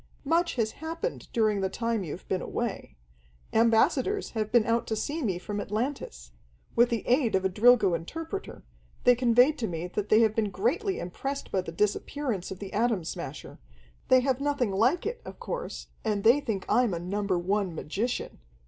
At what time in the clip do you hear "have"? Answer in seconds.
4.31-4.51, 14.21-14.41